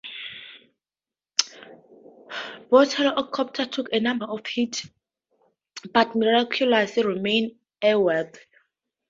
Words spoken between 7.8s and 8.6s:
airworthy.